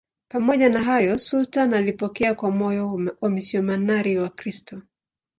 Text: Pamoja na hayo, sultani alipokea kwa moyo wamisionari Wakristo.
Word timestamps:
Pamoja 0.29 0.69
na 0.69 0.83
hayo, 0.83 1.17
sultani 1.17 1.75
alipokea 1.75 2.35
kwa 2.35 2.51
moyo 2.51 3.11
wamisionari 3.21 4.17
Wakristo. 4.17 4.81